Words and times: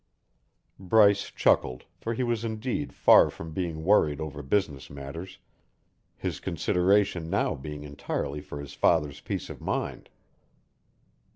Bryce 0.79 1.25
chuckled, 1.29 1.83
for 1.95 2.15
he 2.15 2.23
was 2.23 2.43
indeed 2.43 2.91
far 2.91 3.29
from 3.29 3.53
being 3.53 3.83
worried 3.83 4.19
over 4.19 4.41
business 4.41 4.89
matters, 4.89 5.37
his 6.17 6.39
consideration 6.39 7.29
now 7.29 7.53
being 7.53 7.83
entirely 7.83 8.41
for 8.41 8.59
his 8.59 8.73
father's 8.73 9.19
peace 9.21 9.47
of 9.51 9.61
mind. 9.61 10.09